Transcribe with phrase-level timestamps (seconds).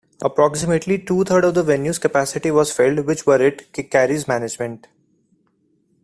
[0.23, 4.87] Approximately two-thirds of the venue's capacity was filled, which worried Carey's management.